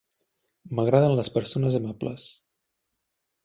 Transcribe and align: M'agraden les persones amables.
M'agraden 0.79 1.13
les 1.19 1.31
persones 1.37 1.79
amables. 1.83 2.27